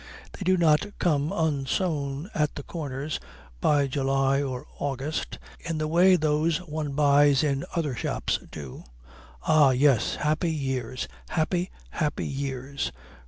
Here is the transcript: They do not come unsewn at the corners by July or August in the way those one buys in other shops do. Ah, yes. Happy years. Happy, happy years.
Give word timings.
They 0.33 0.39
do 0.43 0.57
not 0.57 0.97
come 0.97 1.31
unsewn 1.31 2.31
at 2.33 2.55
the 2.55 2.63
corners 2.63 3.19
by 3.59 3.85
July 3.85 4.41
or 4.41 4.65
August 4.79 5.37
in 5.59 5.77
the 5.77 5.87
way 5.87 6.15
those 6.15 6.57
one 6.57 6.93
buys 6.93 7.43
in 7.43 7.65
other 7.75 7.93
shops 7.95 8.39
do. 8.51 8.83
Ah, 9.43 9.69
yes. 9.69 10.15
Happy 10.15 10.49
years. 10.51 11.07
Happy, 11.29 11.69
happy 11.91 12.25
years. 12.25 12.91